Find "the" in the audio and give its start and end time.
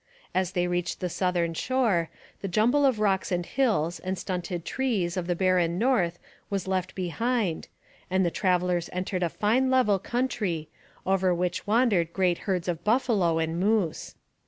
0.99-1.09, 2.41-2.47, 5.27-5.35, 8.25-8.31